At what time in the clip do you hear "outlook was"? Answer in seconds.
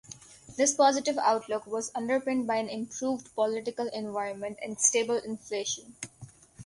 1.19-1.91